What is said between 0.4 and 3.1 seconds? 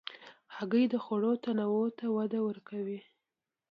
هګۍ د خوړو تنوع ته وده ورکوي.